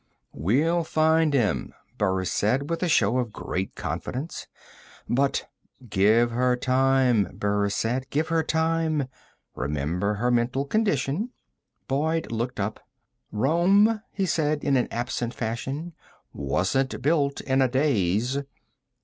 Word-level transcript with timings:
"We'll 0.33 0.83
find 0.83 1.31
him," 1.31 1.75
Burris 1.99 2.31
said 2.31 2.71
with 2.71 2.81
a 2.81 2.87
show 2.89 3.19
of 3.19 3.31
great 3.31 3.75
confidence. 3.75 4.47
"But" 5.07 5.47
"Give 5.91 6.31
her 6.31 6.55
time," 6.55 7.29
Burris 7.35 7.75
said. 7.75 8.09
"Give 8.09 8.29
her 8.29 8.41
time. 8.41 9.07
Remember 9.55 10.15
her 10.15 10.31
mental 10.31 10.65
condition." 10.65 11.29
Boyd 11.87 12.31
looked 12.31 12.59
up. 12.59 12.79
"Rome," 13.31 14.01
he 14.11 14.25
said 14.25 14.63
in 14.63 14.75
an 14.75 14.87
absent 14.89 15.35
fashion, 15.35 15.93
"wasn't 16.33 17.03
built 17.03 17.39
in 17.39 17.61
a 17.61 17.67
daze." 17.67 18.39